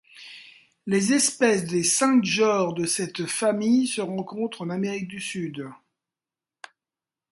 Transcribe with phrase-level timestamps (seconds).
[0.87, 5.69] Les espèces des cinq genres de cette famille se rencontrent en Amérique du Sud.